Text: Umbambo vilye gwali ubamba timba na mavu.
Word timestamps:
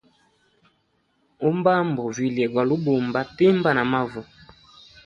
Umbambo 1.49 2.03
vilye 2.15 2.45
gwali 2.51 2.71
ubamba 2.77 3.19
timba 3.35 3.69
na 3.73 3.83
mavu. 3.91 4.21